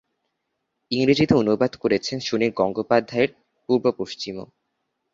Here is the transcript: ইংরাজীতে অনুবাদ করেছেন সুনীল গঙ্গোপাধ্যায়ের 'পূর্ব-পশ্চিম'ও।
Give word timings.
ইংরাজীতে 0.91 1.33
অনুবাদ 1.35 1.71
করেছেন 1.75 2.17
সুনীল 2.19 2.51
গঙ্গোপাধ্যায়ের 2.55 3.31
'পূর্ব-পশ্চিম'ও। 3.69 4.45